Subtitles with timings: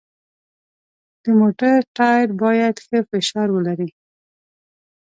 [1.23, 3.89] د موټر ټایر باید ښه فشار ولري.